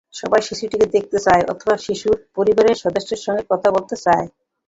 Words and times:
সবাই 0.13 0.41
শিশুটিকে 0.41 0.85
দেখতে 0.95 1.17
চায় 1.25 1.43
অথবা 1.51 1.75
শিশুর 1.77 2.17
পরিবারের 2.37 2.77
সদস্যদের 2.83 3.23
সঙ্গে 3.25 3.43
কথা 3.51 3.67
বলতে 3.75 3.95
চায়। 3.97 4.25